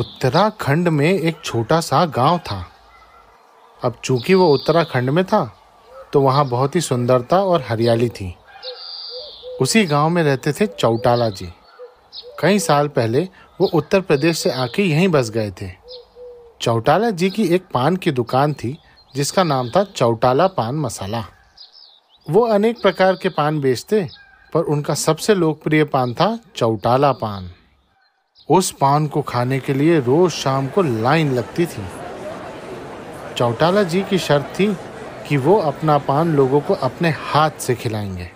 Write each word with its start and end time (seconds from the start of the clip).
उत्तराखंड 0.00 0.88
में 0.88 1.06
एक 1.06 1.36
छोटा 1.44 1.80
सा 1.80 2.04
गाँव 2.06 2.38
था। 2.38 2.64
अब 3.82 3.94
चूँकि 4.04 4.34
वो 4.34 4.48
उत्तराखंड 4.54 5.10
में 5.10 5.24
था 5.24 5.44
तो 6.12 6.20
वहाँ 6.20 6.44
बहुत 6.48 6.76
ही 6.76 6.80
सुंदरता 6.80 7.42
और 7.42 7.64
हरियाली 7.68 8.08
थी। 8.08 8.34
उसी 9.60 9.84
गाँव 9.86 10.08
में 10.08 10.22
रहते 10.22 10.52
थे 10.52 10.66
चौटाला 10.66 11.28
जी। 11.30 11.48
कई 12.40 12.58
साल 12.58 12.88
पहले 12.88 13.28
वो 13.60 13.70
उत्तर 13.74 14.00
प्रदेश 14.00 14.38
से 14.38 14.50
आके 14.50 14.82
यहीं 14.82 15.08
बस 15.08 15.30
गए 15.30 15.50
थे। 15.62 15.70
चौटाला 16.60 17.10
जी 17.10 17.30
की 17.30 17.46
एक 17.54 17.64
पान 17.74 17.96
की 17.96 18.10
दुकान 18.10 18.54
थी, 18.54 18.76
जिसका 19.14 19.44
नाम 19.44 19.70
था 19.70 19.84
चौटाला 19.86 20.46
पान 20.46 20.74
मसाला। 20.74 21.24
वो 22.26 22.46
अनेक 22.46 22.82
प्रकार 22.82 23.14
के 23.14 23.28
पान 23.28 23.60
बेचते, 23.60 24.08
पर 24.52 24.62
उनका 24.62 24.94
सबसे 24.94 25.34
लोकप्रिय 25.34 25.84
पान 25.84 26.14
था 26.14 26.38
चौटाला 26.56 27.12
पान। 27.12 27.50
उस 28.48 28.70
पान 28.72 29.06
को 29.06 29.22
खाने 29.22 29.60
के 29.60 29.74
लिए 29.74 30.00
रोज 30.00 30.30
शाम 30.30 30.66
को 30.66 30.82
लाइन 30.82 31.32
लगती 31.32 31.66
थी। 31.66 31.86
चौटाला 33.36 33.82
जी 33.82 34.02
की 34.02 34.18
शर्त 34.18 34.44
थी 34.44 34.76
कि 35.28 35.36
वो 35.36 35.56
अपना 35.56 35.98
पान 35.98 36.36
लोगों 36.36 36.60
को 36.60 36.74
अपने 36.74 37.10
हाथ 37.10 37.50
से 37.50 37.74
खिलाएँगे। 37.74 38.30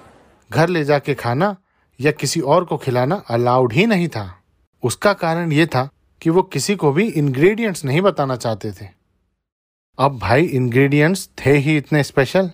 घर 0.52 0.69
ले 0.69 0.84
जाके 0.84 1.14
खाना 1.14 1.56
या 2.00 2.12
किसी 2.12 2.41
और 2.41 2.64
को 2.64 2.77
खिलाना 2.77 3.23
अलाउड 3.28 3.73
ही 3.73 3.86
नहीं 3.86 4.09
था। 4.09 4.38
उसका 4.83 5.12
कारण 5.12 5.52
ये 5.52 5.66
था 5.66 5.88
कि 6.20 6.30
वो 6.30 6.42
किसी 6.42 6.77
को 6.77 6.92
भी 6.92 7.08
इंग्रेडिएंट्स 7.08 7.84
नहीं 7.84 8.00
बताना 8.00 8.36
चाहते 8.36 8.72
थे। 8.72 8.86
अब 9.98 10.19
भाई 10.19 10.45
इंग्रेडिएंट्स 10.45 11.28
थे 11.47 11.52
ही 11.52 11.77
इतने 11.77 12.02
स्पेशल 12.02 12.50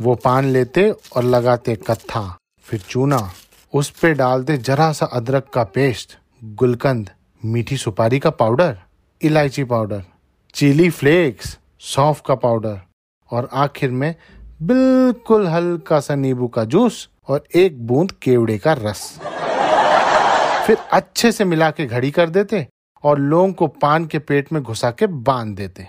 वो 0.00 0.14
पान 0.14 0.44
लेते 0.44 0.90
और 0.90 1.24
लगाते 1.24 1.76
कत्था, 1.76 2.38
फिर 2.62 2.80
चूना, 2.80 3.32
उस 3.74 3.90
पे 3.90 4.14
डालते 4.14 4.56
जरा 4.56 4.92
सा 4.92 5.06
अदरक 5.06 5.48
का 5.54 5.64
पेस्ट 5.64 6.18
गुलकंद, 6.44 7.10
मीठी 7.44 7.76
सुपारी 7.76 8.18
का 8.18 8.30
पाउडर, 8.30 8.78
इलायची 9.22 9.64
पाउडर, 9.64 10.02
चिली 10.54 10.90
फ्लेक्स, 10.90 11.58
सौंफ 11.80 12.22
का 12.26 12.34
पाउडर, 12.34 12.80
और 13.30 13.48
आखिर 13.52 13.90
में 13.90 14.14
बिल्कुल 14.62 15.46
हल्का 15.48 16.00
सा 16.00 16.14
नींबू 16.14 16.48
का 16.48 16.64
जूस 16.64 17.08
और 17.28 17.44
एक 17.54 17.86
बूंद 17.86 18.12
केवड़े 18.12 18.58
का 18.58 18.72
रस। 18.72 19.20
फिर 20.66 20.76
अच्छे 20.92 21.32
से 21.32 21.44
मिला 21.44 21.70
के 21.70 21.86
घड़ी 21.86 22.10
कर 22.10 22.30
देते 22.30 22.66
और 23.02 23.18
लोगों 23.18 23.52
को 23.52 23.66
पान 23.66 24.06
के 24.06 24.18
पेट 24.18 24.52
में 24.52 24.62
घुसा 24.62 24.90
के 24.90 25.06
बाँध 25.06 25.56
देते। 25.56 25.86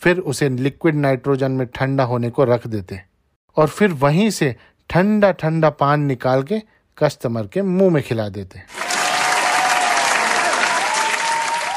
फिर 0.00 0.18
उसे 0.18 0.48
लिक्विड 0.48 0.94
नाइट्रोजन 0.94 1.52
में 1.52 1.66
ठंडा 1.66 2.04
होने 2.04 2.30
को 2.30 2.44
रख 2.44 2.66
देते 2.66 3.00
और 3.56 3.68
फिर 3.68 3.92
वहीं 3.92 4.30
से 4.30 4.56
ठंडा 4.90 5.32
ठंडा 5.32 5.70
पान 5.70 6.00
निकाल 6.00 6.42
के 6.42 6.62
कस्टमर 6.98 7.46
के 7.46 7.62
मुँह 7.62 7.90
में 7.90 8.02
खिला 8.02 8.28
देते। 8.28 8.81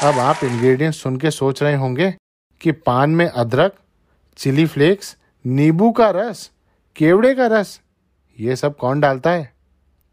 अब 0.02 0.18
आप 0.18 0.42
इंग्रेडिएंट्स 0.44 1.00
सुन 1.02 1.16
के 1.16 1.30
सोच 1.30 1.62
रहे 1.62 1.74
होंगे 1.74 2.10
कि 2.60 2.72
पान 2.72 3.10
में 3.10 3.26
अदरक 3.26 3.74
चिली 4.36 4.66
फ्लेक्स 4.66 5.16
नींबू 5.44 5.90
का 5.92 6.10
रस, 6.10 6.50
केवड़े 6.96 7.34
का 7.34 7.46
रस, 7.46 7.80
ये 8.38 8.56
सब 8.56 8.76
कौन 8.76 9.00
डालता 9.00 9.30
है? 9.30 9.52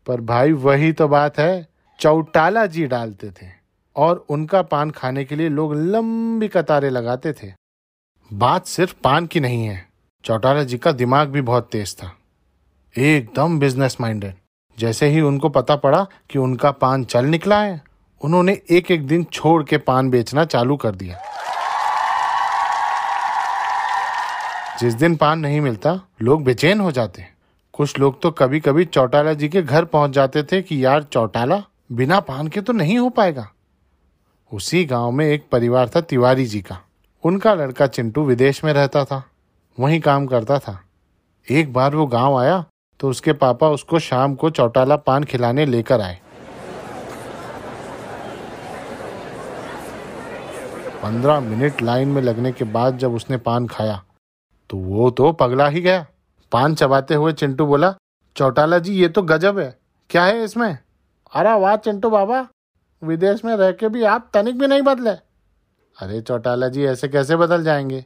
पर 0.08 0.22
भाई 0.22 0.52
वही 0.52 0.92
तो 0.94 1.08
बात 1.08 1.40
है, 1.40 1.68
चौटाला 2.00 2.66
जी 2.66 2.86
डालते 2.88 3.32
थे 3.32 3.50
और 3.96 4.26
उनका 4.30 4.62
पान 4.62 4.92
खाने 4.92 5.26
के 5.26 5.36
लिए 5.36 5.50
लोग 5.50 5.76
लंबी 5.76 6.48
कतारें 6.48 6.90
लगाते 6.90 7.34
थे। 7.34 7.54
बात 8.34 8.66
सिर्फ़ 8.66 8.96
पान 9.04 9.26
की 9.26 9.40
नहीं 9.40 9.66
है, 9.66 9.88
चौटाला 10.24 10.64
जी 10.64 10.78
का 10.78 10.92
दिमाग 10.92 11.30
भी 11.30 11.42
बहुत 11.42 11.70
तेज 11.72 11.96
था। 11.96 12.16
एकदम 12.96 13.60
बिज़नेस 13.60 13.98
माइंडेड 14.02 14.36
जैसे 14.78 15.08
ही 15.08 15.22
उनको 15.22 15.50
पता 15.50 15.76
पड़ा 15.76 16.08
कि 16.30 16.40
उनका 16.40 16.72
पान 16.72 17.04
चल 17.04 17.26
निकला 17.26 17.64
है। 17.64 17.82
उन्होंने 18.24 18.62
एक 18.70 18.92
एक 18.92 19.08
दिन 19.08 19.24
छोड़ 19.24 19.64
के 19.64 19.78
पान 19.78 20.10
बेचना 20.10 20.46
चालू 20.46 20.78
कर 20.78 20.96
दिया। 20.96 21.20
जिस 24.80 24.94
दिन 24.94 25.16
पान 25.16 25.40
नहीं 25.40 25.62
मिलता, 25.62 26.00
लोग 26.22 26.44
बेचैन 26.44 26.80
हो 26.80 26.92
जाते 26.92 27.26
कुछ 27.74 28.00
लोग 28.00 28.22
तो 28.22 28.32
कभी 28.32 28.60
कभी 28.60 28.86
चौटाला 28.86 29.34
जी 29.34 29.50
के 29.50 29.62
घर 29.62 29.86
पहुँच 29.86 30.12
जाते 30.12 30.44
थे 30.44 30.62
कि, 30.62 30.86
यार, 30.86 31.04
चौटाला, 31.04 31.64
बिना 31.92 32.20
पान 32.20 32.48
के 32.48 32.62
तो 32.62 32.74
नहीं 32.74 32.98
हो 32.98 33.10
पाएगा। 33.10 33.50
उसी 34.54 34.86
गाँव 34.86 35.12
में 35.12 35.26
एक 35.26 35.46
परिवार 35.52 35.90
था 35.90 36.02
तिवारी 36.02 36.46
जी 36.46 36.62
का। 36.62 36.78
उनका 37.24 37.54
लड़का 37.54 37.88
चिंटू 37.88 38.24
विदेश 38.24 38.64
में 38.64 38.74
रहता 38.74 39.06
था। 39.06 39.24
वहीं 39.80 40.00
काम 40.00 40.26
करता 40.26 40.60
था। 40.60 40.84
एक 41.52 41.74
बार 41.74 41.96
वो 41.96 42.06
गाँव 42.06 42.38
आया 42.38 42.66
तो 43.00 43.10
उसके 43.10 43.34
पापा 43.34 43.68
उसको 43.68 44.00
शाम 44.00 44.36
को 44.36 44.50
चौटाला 44.50 44.96
पान 44.96 45.24
खिलाने 45.24 45.66
लेकर 45.66 46.02
आए। 46.02 46.20
पंद्रह 51.04 51.40
मिनट 51.40 51.82
लाइन 51.82 52.08
में 52.08 52.22
लगने 52.22 52.52
के 52.52 52.66
बाद 52.66 52.98
जब 52.98 53.14
उसने 53.14 53.38
पान 53.38 53.68
खाया 53.68 54.04
तो 54.70 54.78
वो 54.78 55.10
तो 55.12 55.32
पगला 55.32 55.68
ही 55.68 55.82
गया। 55.82 56.06
पान 56.52 56.76
चबाते 56.76 57.14
हुए 57.14 57.34
चिंटू 57.34 57.66
बोला, 57.66 57.96
चौटाला 58.36 58.80
जी, 58.80 58.94
ये 58.94 59.08
तो 59.08 59.22
गजब 59.22 59.60
है। 59.60 59.80
क्या 60.10 60.24
है 60.24 60.44
इसमें? 60.44 60.78
अरे, 61.34 61.54
वाह 61.54 61.76
चिंटू 61.76 62.10
बाबा, 62.10 62.48
विदेश 63.04 63.46
में 63.46 63.56
रह 63.56 63.72
के 63.72 63.90
भी 63.90 64.04
आप 64.04 64.30
तनिक 64.34 64.60
भी 64.60 64.68
नहीं 64.68 64.82
बदले। 64.82 65.10
अरे, 66.00 66.22
चौटाला 66.22 66.68
जी, 66.68 66.86
ऐसे 66.86 67.08
कैसे 67.08 67.36
बदल 67.36 67.64
जाएँगे? 67.64 68.06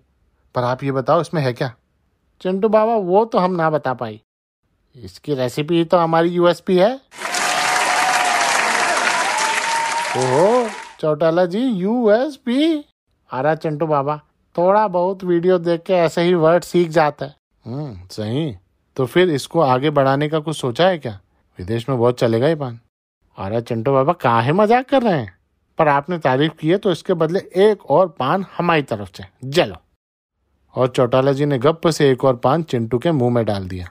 पर 0.55 0.63
आप 0.63 0.83
ये 0.83 0.91
बताओ, 0.91 1.21
इसमें 1.21 1.41
है 1.41 1.53
क्या? 1.53 1.73
चिंटू 2.41 2.69
बाबा, 2.69 2.95
वो 2.95 3.25
तो 3.25 3.37
हम 3.37 3.51
ना 3.51 3.69
बता 3.69 3.93
पाई। 3.93 4.21
इसकी 4.95 5.35
रेसिपी 5.35 5.85
तो 5.85 5.97
हमारी 5.97 6.29
यूएसपी 6.29 6.77
है। 6.77 6.95
ओहो 10.17 10.69
चौटाला 10.99 11.45
जी 11.45 11.59
यूएसपी 11.59 12.83
अरे 13.29 13.55
चिंटू 13.55 13.87
बाबा, 13.87 14.15
थोड़ा 14.55 14.87
बहुत 14.87 15.23
वीडियो 15.23 15.57
देख 15.59 15.81
के 15.81 15.93
ऐसे 15.93 16.21
ही 16.21 16.33
वर्ड 16.33 16.63
सीख 16.63 16.89
जाता 16.89 17.25
है। 17.25 17.35
हम्म 17.65 18.07
सही। 18.11 18.55
तो 18.97 19.05
फिर 19.05 19.29
इसको 19.29 19.59
आगे 19.59 19.89
बढ़ाने 19.89 20.29
का 20.29 20.39
कुछ 20.39 20.57
सोचा 20.57 20.87
है 20.87 20.97
क्या? 20.97 21.19
विदेश 21.59 21.89
में 21.89 21.97
बहुत 21.97 22.19
चलेगा 22.19 22.47
ये 22.47 22.55
पान। 22.55 22.79
अरे 23.37 23.61
चिंटू 23.61 23.93
बाबा, 23.93 24.13
काहे 24.13 24.53
मज़ाक 24.53 24.89
कर 24.89 25.03
रहे 25.03 25.19
हैं? 25.19 25.33
पर 25.77 25.87
आपने 25.87 26.17
तारीफ़ 26.17 26.53
की 26.53 26.69
है 26.69 26.77
तो 26.77 26.91
इसके 26.91 27.13
बदले 27.13 27.39
एक 27.55 27.85
और 27.85 28.07
पान 28.09 28.45
हमारी 28.57 28.81
तरफ़ 28.81 29.09
से। 29.17 29.51
चलो। 29.51 29.75
और 30.75 30.87
चौटाला 30.87 31.31
जी 31.31 31.45
ने 31.45 31.57
गप 31.59 31.87
से 31.87 32.09
एक 32.11 32.23
और 32.25 32.35
पान 32.35 32.63
चिंटू 32.63 32.97
के 32.97 33.11
मुँह 33.11 33.33
में 33.33 33.43
डाल 33.45 33.67
दिया। 33.67 33.89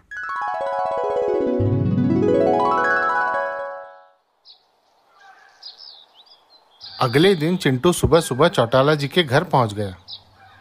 अगले 7.06 7.34
दिन 7.34 7.56
चिंटू 7.56 7.90
सुबह 7.92 8.20
सुबह 8.20 8.48
चौटाला 8.48 8.94
जी 8.94 9.08
के 9.08 9.22
घर 9.22 9.44
पहुँच 9.44 9.72
गया। 9.74 9.94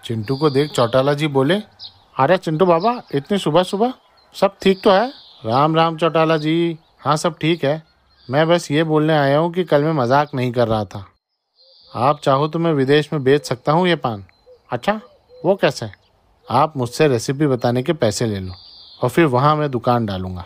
चिंटू 0.03 0.35
को 0.37 0.49
देख 0.49 0.71
चौटाला 0.71 1.13
जी 1.13 1.27
बोले, 1.27 1.55
अरे 2.19 2.37
चिंटू 2.37 2.65
बाबा, 2.65 2.91
इतनी 3.15 3.37
सुबह 3.37 3.63
सुबह? 3.63 3.93
सब 4.35 4.57
ठीक 4.61 4.83
तो 4.83 4.91
है? 4.91 5.07
राम 5.45 5.75
राम 5.75 5.97
चौटाला 5.97 6.37
जी। 6.37 6.77
हाँ 6.99 7.17
सब 7.17 7.37
ठीक 7.37 7.65
है। 7.65 7.81
मैं 8.29 8.47
बस 8.47 8.71
ये 8.71 8.83
बोलने 8.83 9.17
आया 9.17 9.37
हूँ 9.37 9.51
कि 9.53 9.63
कल 9.63 9.83
मैं 9.83 9.93
मज़ाक 9.93 10.35
नहीं 10.35 10.51
कर 10.51 10.67
रहा 10.67 10.83
था। 10.85 11.05
आप 11.91 12.19
चाहो 12.19 12.47
तो 12.47 12.59
मैं 12.59 12.73
विदेश 12.73 13.13
में 13.13 13.23
बेच 13.23 13.45
सकता 13.45 13.71
हूँ 13.71 13.87
ये 13.87 13.95
पान। 13.97 14.23
अच्छा 14.71 14.99
वो 15.45 15.55
कैसे? 15.55 15.91
आप 16.47 16.77
मुझसे 16.77 17.07
रेसिपी 17.07 17.47
बताने 17.47 17.83
के 17.83 17.93
पैसे 17.95 18.25
ले 18.25 18.39
लो 18.39 18.53
और 19.01 19.09
फिर 19.09 19.25
वहाँ 19.27 19.55
मैं 19.55 19.71
दुकान 19.71 20.05
डालूँगा। 20.05 20.45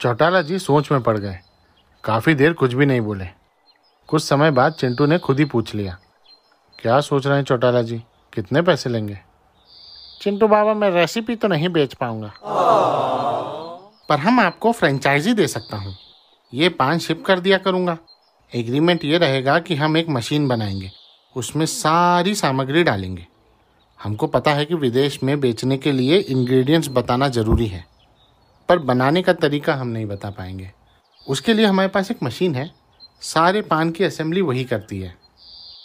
चौटाला 0.00 0.42
जी 0.42 0.58
सोच 0.60 0.92
में 0.92 1.02
पड़ 1.02 1.18
गए। 1.18 1.38
काफ़ी 2.04 2.34
देर 2.34 2.52
कुछ 2.52 2.74
भी 2.74 2.86
नहीं 2.86 3.00
बोले। 3.00 3.41
कुछ 4.08 4.22
समय 4.22 4.50
बाद 4.50 4.72
चिंटू 4.72 5.06
ने 5.06 5.18
खुद 5.18 5.38
ही 5.38 5.44
पूछ 5.44 5.74
लिया, 5.74 5.96
क्या 6.78 7.00
सोच 7.00 7.26
रहे 7.26 7.36
हैं 7.36 7.44
चौटाला 7.44 7.82
जी? 7.82 8.02
कितने 8.32 8.62
पैसे 8.62 8.90
लेंगे? 8.90 9.18
चिंटू 10.20 10.48
बाबा, 10.48 10.74
मैं 10.74 10.90
रेसिपी 10.90 11.36
तो 11.36 11.48
नहीं 11.48 11.68
बेच 11.68 11.94
पाऊँगा, 11.94 12.32
पर 14.08 14.18
हम 14.18 14.40
आपको 14.40 14.72
फ्रेंचाइजी 14.72 15.34
दे 15.34 15.46
सकता 15.48 15.76
हूँ। 15.76 15.94
ये 16.52 16.68
पान 16.70 16.98
शिप 16.98 17.24
कर 17.26 17.40
दिया 17.40 17.58
करूँगा। 17.58 17.96
एग्रीमेंट 18.52 19.04
ये 19.04 19.18
रहेगा 19.18 19.58
कि 19.58 19.74
हम 19.74 19.96
एक 19.96 20.08
मशीन 20.08 20.48
बनाएँगे, 20.48 20.90
उसमें 21.36 21.64
सारी 21.66 22.34
सामग्री 22.34 22.82
डालेंगे। 22.84 23.26
हमको 24.00 24.26
पता 24.26 24.50
है 24.50 24.64
कि 24.64 24.74
विदेश 24.74 25.22
में 25.22 25.38
बेचने 25.40 25.76
के 25.78 25.92
लिए 25.92 26.18
इंग्रेडिएंट्स 26.18 26.88
बताना 26.90 27.28
ज़रूरी 27.28 27.66
है, 27.66 27.84
पर 28.68 28.78
बनाने 28.80 29.22
का 29.22 29.32
तरीका 29.32 29.74
हम 29.74 29.88
नहीं 29.88 30.06
बता 30.06 30.30
पाएँगे। 30.30 30.70
उसके 31.26 31.54
लिए 31.54 31.66
हमारे 31.66 31.88
पास 31.88 32.10
एक 32.10 32.22
मशीन 32.22 32.54
है 32.54 32.70
सारे 33.22 33.62
पान 33.62 33.90
की 33.90 34.04
असेंबली 34.04 34.40
वही 34.40 34.64
करती 34.64 35.00
है। 35.00 35.16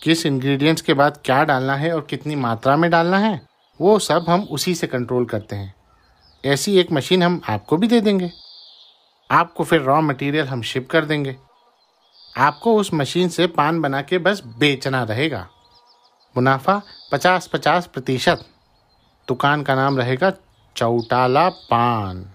किस 0.03 0.25
इंग्रेडिएंट्स 0.25 0.81
के 0.81 0.93
बाद 0.93 1.19
क्या 1.25 1.43
डालना 1.43 1.75
है 1.75 1.95
और 1.95 2.07
कितनी 2.09 2.35
मात्रा 2.35 2.77
में 2.77 2.91
डालना 2.91 3.17
है, 3.17 3.41
वो 3.81 3.99
सब 3.99 4.25
हम 4.29 4.41
उसी 4.41 4.75
से 4.75 4.87
कंट्रोल 4.87 5.25
करते 5.25 5.55
हैं। 5.55 5.75
ऐसी 6.45 6.79
एक 6.79 6.91
मशीन 6.91 7.23
हम 7.23 7.41
आपको 7.49 7.77
भी 7.77 7.87
दे 7.87 8.01
देंगे। 8.01 8.31
आपको 9.31 9.63
फिर 9.63 9.81
रॉ 9.81 10.01
मटेरियल 10.01 10.47
हम 10.47 10.61
शिप 10.61 10.89
कर 10.89 11.05
देंगे। 11.05 11.35
आपको 12.37 12.75
उस 12.75 12.93
मशीन 12.93 13.29
से 13.29 13.47
पान 13.47 13.81
बना 13.81 14.01
के 14.01 14.17
बस 14.17 14.43
बेचना 14.45 15.03
रहेगा। 15.03 15.47
मुनाफा 16.37 16.81
पचास 17.11 17.47
पचास 17.47 17.87
प्रतिशत। 17.87 18.45
दुकान 19.27 19.63
का 19.63 19.75
नाम 19.75 19.97
रहेगा 19.97 20.33
चौटाला 20.75 21.49
पान। 21.49 22.31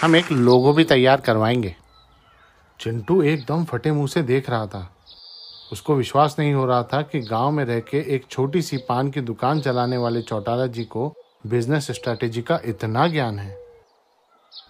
हम 0.00 0.14
एक 0.16 0.30
लोगो 0.32 0.72
भी 0.72 0.84
तैयार 0.84 1.20
करवाएँगे। 1.20 1.74
चिंटू 2.80 3.20
एकदम 3.22 3.64
फटे 3.64 3.90
मुँह 3.92 4.06
से 4.06 4.22
देख 4.22 4.48
रहा 4.50 4.66
था। 4.66 4.90
उसको 5.72 5.94
विश्वास 5.94 6.36
नहीं 6.38 6.52
हो 6.54 6.64
रहा 6.66 6.82
था 6.82 7.00
कि 7.02 7.20
गाँव 7.20 7.50
में 7.50 7.64
रह 7.64 7.80
के 7.80 7.98
एक 8.14 8.24
छोटी 8.30 8.62
सी 8.62 8.76
पान 8.88 9.10
की 9.10 9.20
दुकान 9.20 9.60
चलाने 9.60 9.96
वाले 9.96 10.22
चौटाला 10.22 10.66
जी 10.66 10.84
को 10.84 11.12
बिज़नेस 11.46 11.90
स्ट्रैटेजी 11.90 12.42
का 12.42 12.60
इतना 12.64 13.06
ज्ञान 13.08 13.38
है। 13.38 13.56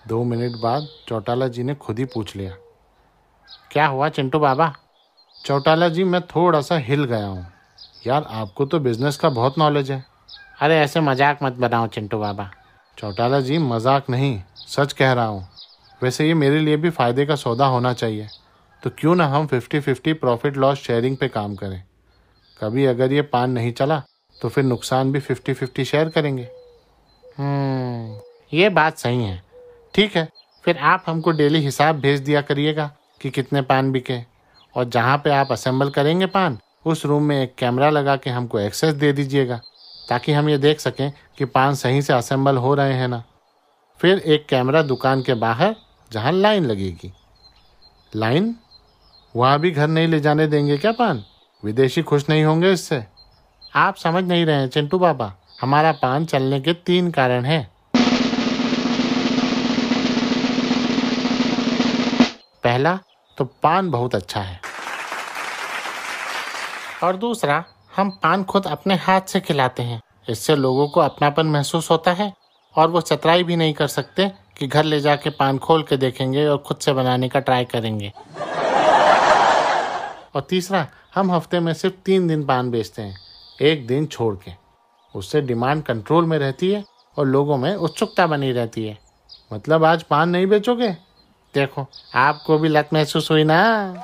दो 0.09 0.23
मिनट 0.25 0.61
बाद 0.63 0.89
चौटाला 1.09 1.49
जी 1.49 1.63
ने 1.63 1.75
खुद 1.77 1.99
ही 1.99 2.05
पूछ 2.05 2.37
लिया 2.37 2.57
क्या 3.73 3.87
हुआ 3.87 4.09
चिंटू 4.09 4.39
बाबा? 4.39 4.73
चौटाला 5.37 5.89
जी 5.89 6.05
मैं 6.05 6.21
थोड़ा 6.27 6.61
सा 6.61 6.77
हिल 6.79 7.05
गया 7.05 7.27
हूँ। 7.27 7.47
यार 8.07 8.27
आपको 8.31 8.67
तो 8.67 8.79
बिज़नेस 8.81 9.17
का 9.17 9.29
बहुत 9.31 9.59
नॉलेज 9.59 9.91
है। 9.91 10.05
अरे 10.61 10.79
ऐसे 10.79 11.01
मज़ाक 11.01 11.43
मत 11.43 11.53
बनाओ 11.53 11.87
चिंटू 11.87 12.19
बाबा। 12.19 12.51
चौटाला 13.01 13.41
जी, 13.41 13.59
मज़ाक 13.59 14.11
नहीं, 14.11 14.41
सच 14.69 14.93
कह 14.93 15.13
रहा 15.13 15.27
हूँ। 15.27 15.47
वैसे 16.01 16.27
ये 16.27 16.35
मेरे 16.35 16.59
लिए 16.61 16.77
भी 16.77 16.91
फ़ायदे 16.91 17.25
का 17.27 17.35
सौदा 17.37 17.67
होना 17.67 17.93
चाहिए। 17.93 18.27
तो 18.83 18.91
क्यों 18.99 19.15
ना 19.15 19.27
हम 19.27 19.47
fifty 19.47 19.81
fifty 19.81 20.13
profit 20.15 20.57
loss 20.57 20.79
sharing 20.79 21.17
पे 21.17 21.29
काम 21.29 21.55
करें। 21.55 21.83
कभी 22.61 22.85
अगर 22.87 23.13
ये 23.13 23.23
पान 23.25 23.51
नहीं 23.51 23.73
चला 23.73 24.03
तो 24.37 24.49
फिर 24.49 24.65
नुकसान 24.65 25.13
भी 25.13 25.21
फिफ्टी 25.21 25.53
फिफ्टी 25.53 25.85
शेयर 25.85 26.09
करेंगे। 26.09 26.47
हम्म 27.39 28.21
ये 28.53 28.69
बात 28.71 28.99
सही 28.99 29.25
है। 29.25 29.43
ठीक 29.95 30.17
है, 30.17 30.29
फिर 30.65 30.79
आप 30.79 31.05
हमको 31.07 31.31
डेली 31.33 31.61
हिसाब 31.61 32.01
भेज 32.01 32.21
दिया 32.21 32.41
करिएगा 32.43 32.91
कि 33.21 33.31
कितने 33.31 33.63
पान 33.63 33.93
बिके। 33.93 34.19
और 34.75 34.85
जहाँ 34.87 35.17
पे 35.19 35.31
आप 35.31 35.53
असेंबल 35.53 35.91
करेंगे 35.91 36.27
पान, 36.29 36.59
उस 36.87 37.05
रूम 37.07 37.23
में 37.23 37.43
एक 37.43 37.55
कैमरा 37.59 37.91
लगा 37.91 38.17
के 38.17 38.31
हमको 38.31 38.59
एक्सेस 38.61 38.95
दे 38.95 39.13
दीजिएगा। 39.13 39.61
ताकि 40.11 40.33
हम 40.33 40.49
ये 40.49 40.59
देख 40.59 40.81
सकें 40.81 41.13
कि 41.39 41.45
पान 41.45 41.75
सही 41.75 42.03
से 42.03 42.13
असेंबल 42.13 42.57
हो 42.57 42.75
रहे 42.75 42.95
हैं 42.95 43.09
ना। 43.09 43.25
फिर 44.01 44.19
एक 44.19 44.47
कैमरा 44.49 44.83
दुकान 44.83 45.23
के 45.23 45.35
बाहर, 45.35 45.77
जहाँ 46.13 46.33
लाइन 46.33 46.65
लगेगी। 46.65 47.13
लाइन 48.17 48.57
वहाँ 49.37 49.59
भी 49.59 49.71
घर 49.71 49.89
नहीं 49.89 50.09
ले 50.09 50.21
जाने 50.21 50.47
देंगे 50.47 50.79
क्या 50.79 50.93
पान? 50.93 51.25
विदेशी 51.65 52.03
खुश 52.03 52.29
नहीं 52.29 52.45
होंगे 52.45 52.73
इससे। 52.73 53.05
आप 53.75 53.97
समझ 53.97 54.25
नहीं 54.25 54.47
रहे 54.47 54.57
हैं, 54.57 54.69
चिंटू 54.69 54.99
बाबा। 54.99 55.35
हमारा 55.61 55.93
पान 55.93 56.25
चलने 56.25 56.61
के 56.61 56.73
तीन 56.73 57.11
कारण 57.11 57.45
हैं। 57.45 57.71
पहला 62.65 62.99
तो 63.39 63.45
पान 63.45 63.91
बहुत 63.91 64.15
अच्छा 64.15 64.41
है। 64.41 64.61
और 67.03 67.17
दूसरा 67.17 67.65
हम 67.97 68.11
पान 68.11 68.45
खुद 68.45 68.67
अपने 68.67 68.95
हाथ 68.95 69.21
से 69.21 69.41
खिलाते 69.41 69.83
हैं। 69.83 70.01
इससे 70.29 70.57
लोगों 70.57 70.89
को 70.89 71.01
अपनापन 71.01 71.47
महसूस 71.47 71.91
होता 71.91 72.13
है 72.13 72.33
और 72.77 72.91
वो 72.91 73.01
चतराई 73.01 73.43
भी 73.43 73.57
नहीं 73.57 73.75
कर 73.75 73.87
सकते 73.87 74.33
कि 74.59 74.67
घर 74.67 74.85
ले 74.85 75.01
जाके 75.01 75.31
पान 75.31 75.59
खोल 75.59 75.83
के 75.83 75.97
देखेंगे 75.97 76.47
और 76.47 76.59
खुद 76.59 76.77
से 76.77 76.93
बनाने 76.93 77.29
का 77.29 77.41
ट्राई 77.41 77.65
करेंगे। 77.65 78.13
और 80.35 80.47
तीसरा, 80.51 80.87
हम 81.15 81.33
हफ़्ते 81.33 81.61
में 81.61 81.75
सिर्फ़ 81.75 81.97
तीन 81.97 82.29
दिन 82.29 82.47
पान 82.47 82.71
बेचते 82.71 83.03
हैं, 83.03 83.17
एक 83.63 83.87
दिन 83.87 84.07
छोड़ 84.07 84.35
के। 84.35 84.53
उससे 85.15 85.41
डिमांड 85.41 85.83
कंट्रोल 85.83 86.25
में 86.25 86.39
रहती 86.39 86.71
है 86.71 86.85
और 87.19 87.27
लोगों 87.27 87.57
में 87.57 87.75
उत्सुकता 87.75 88.27
बनी 88.27 88.53
रहती 88.53 88.87
है। 88.87 88.99
मतलब 89.53 89.85
आज 89.85 90.03
पान 90.03 90.29
नहीं 90.29 90.47
बेचोगे? 90.47 90.91
देखो, 91.55 91.87
आपको 92.15 92.59
भी 92.59 92.69
लत 92.69 92.89
महसूस 92.93 93.31
हुई 93.31 93.45
ना? 93.45 93.95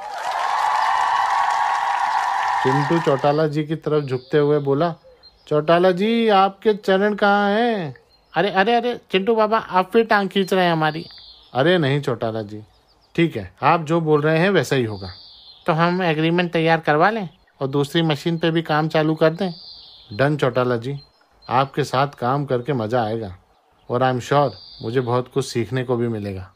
चिंटू 2.67 2.99
चौटाला 2.99 3.47
जी 3.47 3.63
की 3.65 3.77
तरफ़ 3.77 4.05
झुकते 4.05 4.39
हुए 4.39 4.59
बोला 4.59 4.95
चौटाला 5.47 5.91
जी 5.91 6.29
आपके 6.29 6.73
चरण 6.75 7.15
कहाँ 7.15 7.51
हैं? 7.51 7.95
अरे 8.35 8.51
अरे 8.51 8.75
अरे 8.75 8.95
चिंटू 9.11 9.35
बाबा 9.35 9.59
आप 9.59 9.91
फिर 9.93 10.05
टांग 10.05 10.29
खींच 10.29 10.53
रहे 10.53 10.65
हैं 10.65 10.73
हमारी. 10.73 11.05
अरे 11.55 11.77
नहीं 11.79 12.01
चौटाला 12.01 12.43
जी 12.43 12.61
ठीक 13.15 13.37
है 13.37 13.51
आप 13.63 13.85
जो 13.85 14.01
बोल 14.01 14.21
रहे 14.23 14.39
हैं 14.39 14.51
वैसा 14.51 14.77
ही 14.77 14.85
होगा. 14.85 15.11
तो 15.67 15.73
हम 15.73 16.03
एग्रीमेंट 16.03 16.53
तैयार 16.53 16.81
करवा 16.81 17.11
लें 17.11 17.29
और 17.61 17.69
दूसरी 17.69 18.03
मशीन 18.03 18.39
पे 18.39 18.51
भी 18.51 18.63
काम 18.63 18.89
चालू 18.89 19.15
कर 19.15 19.35
दें? 19.35 19.53
डन 20.13 20.37
चौटाला 20.37 20.77
जी 20.77 20.99
आपके 21.49 21.85
साथ 21.85 22.19
काम 22.19 22.47
करके 22.47 22.73
मज़ा 22.73 23.05
आएगा 23.05 23.35
और 23.91 24.03
आई 24.03 24.11
एम 24.11 24.21
श्योर 24.21 24.53
मुझे 24.83 25.01
बहुत 25.03 25.31
कुछ 25.35 25.47
सीखने 25.47 25.85
को 25.85 25.97
भी 25.97 26.09
मिलेगा. 26.09 26.51